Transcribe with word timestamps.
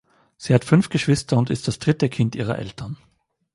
Sie 0.35 0.55
hat 0.55 0.65
fünf 0.65 0.89
Geschwister 0.89 1.37
und 1.37 1.51
ist 1.51 1.67
das 1.67 1.77
dritte 1.77 2.09
Kind 2.09 2.33
ihrer 2.35 2.57
Eltern. 2.57 2.97